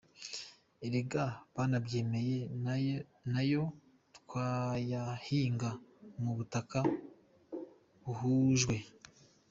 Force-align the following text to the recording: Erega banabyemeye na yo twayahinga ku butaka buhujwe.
Erega 0.85 1.23
banabyemeye 1.55 2.37
na 3.33 3.41
yo 3.51 3.63
twayahinga 4.17 5.69
ku 6.21 6.31
butaka 6.37 6.79
buhujwe. 8.03 8.75